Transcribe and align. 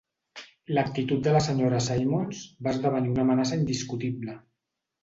L'actitud 0.77 1.21
de 1.27 1.35
la 1.35 1.43
senyora 1.49 1.83
Simmons 1.89 2.43
va 2.69 2.75
esdevenir 2.77 3.17
una 3.17 3.29
amenaça 3.29 3.63
indiscutible. 3.63 4.43